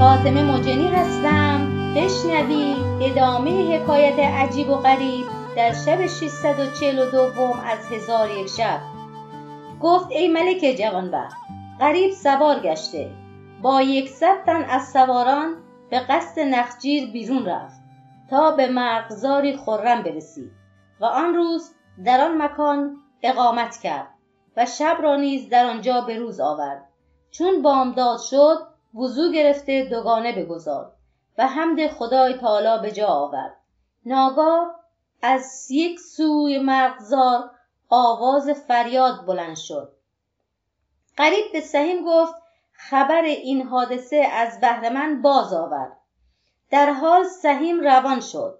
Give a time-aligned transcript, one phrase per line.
[0.00, 1.94] فاطمه مجنی هستم.
[1.96, 5.26] بشنوید ادامه حکایت عجیب و غریب
[5.56, 8.80] در شب 642 از هزار یک شب.
[9.80, 11.36] گفت ای ملک جوانبخت
[11.80, 13.10] غریب سوار گشته.
[13.62, 15.56] با یکصد تن از سواران
[15.90, 17.80] به قصد نخجیر بیرون رفت
[18.30, 20.52] تا به مرغزاری خرم برسید
[21.00, 21.70] و آن روز
[22.04, 24.08] در آن مکان اقامت کرد
[24.56, 26.88] و شب را نیز در آنجا به روز آورد.
[27.30, 30.92] چون بامداد شد وضو گرفته دوگانه بگذارد
[31.38, 33.56] و حمد خدای تعالی به جا آورد
[34.06, 34.80] ناگاه
[35.22, 37.50] از یک سوی مرغزار
[37.88, 39.92] آواز فریاد بلند شد.
[41.16, 42.34] قریب به سهیم گفت
[42.72, 45.96] خبر این حادثه از بهر من باز آورد
[46.70, 48.58] در حال سهیم روان شد.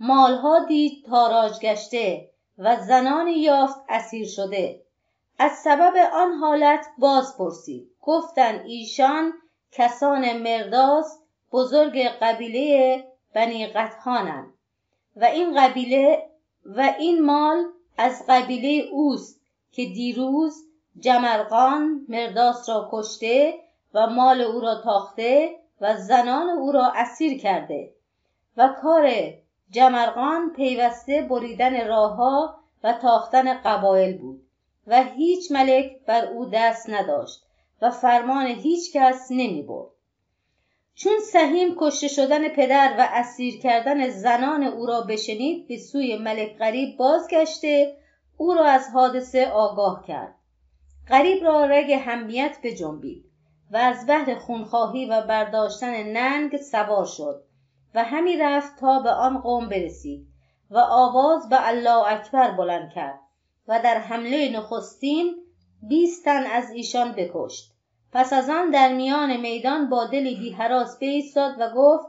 [0.00, 4.82] مالها دید تاراج گشته و زنانی یافت اسیر شده.
[5.38, 7.90] از سبب آن حالت باز پرسید.
[8.02, 9.32] گفتند ایشان
[9.72, 11.18] کسان مرداس
[11.52, 14.54] بزرگ قبیله بنی قطهانند
[15.16, 16.30] و این قبیله
[16.64, 17.64] و این مال
[17.98, 19.40] از قبیله اوست
[19.72, 20.64] که دیروز
[21.00, 23.54] جمرقان مرداس را کشته
[23.94, 27.92] و مال او را تاخته و زنان او را اسیر کرده
[28.56, 29.10] و کار
[29.70, 34.42] جمرقان پیوسته بریدن راهها و تاختن قبایل بود
[34.86, 37.47] و هیچ ملک بر او دست نداشت.
[37.82, 39.88] و فرمان هیچ کس نمی برد.
[40.94, 46.58] چون سهیم کشته شدن پدر و اسیر کردن زنان او را بشنید به سوی ملک
[46.58, 47.96] غریب بازگشته
[48.36, 50.34] او را از حادثه آگاه کرد
[51.08, 53.24] غریب را رگ همیت بجنبید
[53.70, 57.42] و از بهر خونخواهی و برداشتن ننگ سوار شد
[57.94, 60.26] و همی رفت تا به آن قوم برسید
[60.70, 63.20] و آواز به الله اکبر بلند کرد
[63.68, 65.36] و در حمله نخستین
[65.82, 67.72] بیست تن از ایشان بکشت.
[68.12, 72.06] پس از آن در میان میدان با دلی بی حراس بایستاد و گفت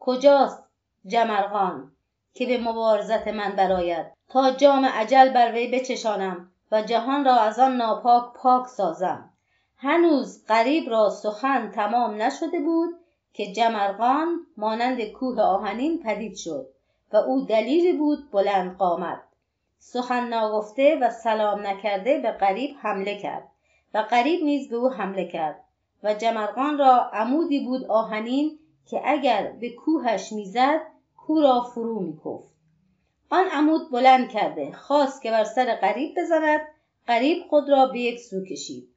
[0.00, 0.64] کجاست
[1.06, 1.92] جمرغان
[2.34, 7.58] که به مبارزت من براید تا جام عجل بر وی بچشانم و جهان را از
[7.58, 9.30] آن ناپاک پاک سازم.
[9.76, 12.90] هنوز غریب را سخن تمام نشده بود
[13.32, 16.66] که جمرغان مانند کوه آهنین پدید شد
[17.12, 19.22] و او دلیری بود بلند قامت.
[19.84, 23.48] سخن ناگفته و سلام نکرده به غریب حمله کرد
[23.94, 25.64] و غریب نیز به او حمله کرد
[26.02, 30.80] و جمرغان را عمودی بود آهنین که اگر به کوهش می‌زد
[31.16, 32.50] کو را فرو میکفت.
[33.30, 36.60] آن عمود بلند کرده خواست که بر سر غریب بزند
[37.08, 38.88] غریب خود را به یک سو کشید.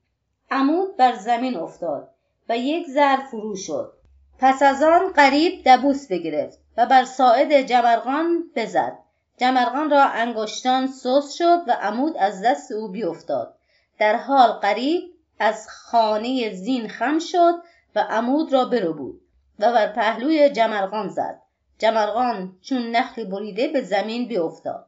[0.52, 2.10] عمود بر زمین افتاد
[2.50, 3.94] و یک زر فرو شد.
[4.40, 9.05] پس از آن غریب دبوس بگرفت و بر ساعد جمرغان بزد.
[9.38, 13.56] جمرغان را انگشتان سوس شد و عمود از دست او بیفتاد.
[14.00, 15.04] در حال غریب
[15.40, 17.54] از خانه زین خم شد
[17.96, 19.22] و عمود را بود
[19.60, 21.42] و بر پهلوی جمرغان زد.
[21.80, 24.86] جمرغان چون نخلی بریده به زمین بیفتاد.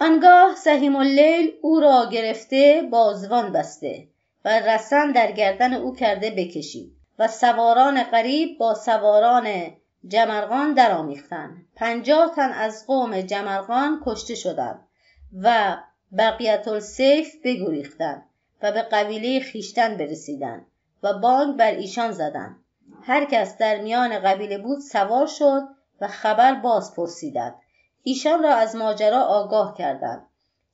[0.00, 4.08] آنگاه سهیم اللیل او را گرفته بازوان بسته
[4.44, 9.46] و رسن در گردن او کرده بکشید و سواران غریب با سواران
[10.08, 11.66] جمرغان درآمیختند.
[11.76, 14.88] پنجاه تن از قوم جمرغان کشته شدند
[15.42, 15.76] و
[16.18, 18.22] بقیت السیف بگریختند
[18.62, 20.66] و به قبیله خیشتن برسیدند
[21.02, 22.56] و بانگ بر ایشان زدند.
[23.02, 25.62] هر کس در میان قبیله بود سوار شد
[26.00, 27.54] و خبر باز پرسیدند.
[28.02, 30.26] ایشان را از ماجرا آگاه کردند.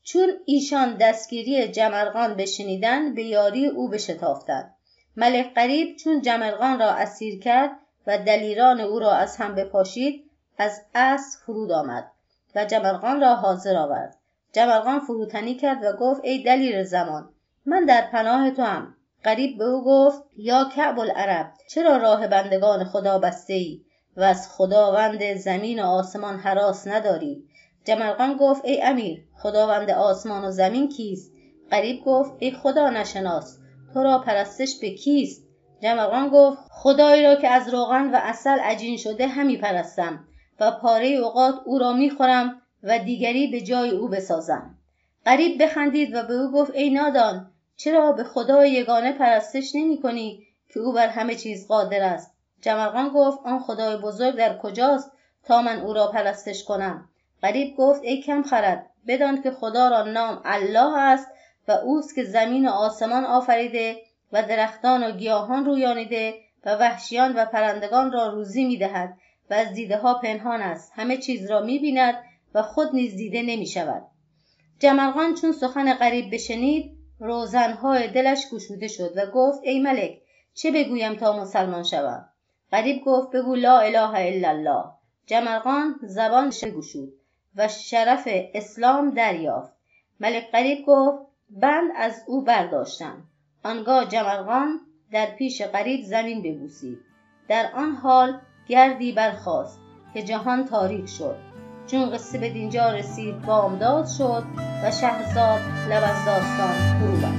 [0.03, 4.75] چون ایشان دستگیری جمرغان بشنیدند به یاری او بشتافتند.
[5.17, 7.71] ملک قریب چون جمرغان را اسیر کرد
[8.07, 12.11] و دلیران او را از هم بپاشید از اسب فرود آمد
[12.55, 14.17] و جمرغان را حاضر آورد.
[14.53, 17.29] جمرغان فروتنی کرد و گفت ای دلیر زمان
[17.67, 18.95] من در پناه تو هم
[19.25, 23.81] قریب به او گفت یا کعب العرب چرا راه بندگان خدا بسته ای
[24.17, 27.45] و از خداوند زمین و آسمان حراس نداری؟
[27.85, 31.33] جمرغان گفت ای امیر خداوند آسمان و زمین کیست؟
[31.71, 33.59] قریب گفت ای خدا نشناس
[33.95, 35.46] تو را پرستش به کیست؟
[35.83, 40.25] جمرغان گفت خدایی را که از روغن و اصل عجین شده همی پرستم
[40.61, 44.75] و پاره اوقات او را می‌خورم و دیگری به جای او بسازم.
[45.25, 50.47] قریب بخندید و به او گفت ای نادان چرا به خدای یگانه پرستش نمی کنی
[50.69, 55.13] که او بر همه چیز قادر است؟ جمرغان گفت آن خدای بزرگ در کجاست
[55.45, 57.09] تا من او را پرستش کنم؟
[57.43, 61.29] قریب گفت ای کم خرد بدان که خدا را نام الله است
[61.69, 63.97] و اوست که زمین و آسمان آفریده
[64.33, 66.35] و درختان و گیاهان رویانیده
[66.65, 69.19] و وحشیان و پرندگان را روزی می‌دهد
[69.51, 70.93] و از دیده ها پنهان است.
[70.95, 72.15] همه چیز را می‌بیند
[72.55, 74.03] و خود نیز دیده نمی شود
[74.79, 80.19] جمرغان چون سخن غریب بشنید روزنهای دلش گشوده شد و گفت ای ملک
[80.55, 82.29] چه بگویم تا مسلمان شوم؟
[82.73, 84.85] غریب گفت بگو لا اله الا الله.
[85.27, 87.13] جمرغان زبان گشود
[87.57, 89.73] و شرف اسلام دریافت.
[90.21, 93.23] ملک غریب گفت بند از او برداشتم.
[93.67, 94.81] آنگاه جمرغان
[95.13, 96.99] در پیش غریب زمین ببوسید.
[97.49, 99.81] در آن حال گردی برخاست
[100.15, 101.37] که جهان تاریک شد.
[101.87, 104.45] چون قصه به دینجا رسید بامداد شد
[104.85, 105.61] و شهرزاد
[105.91, 107.36] لب از داستان فرو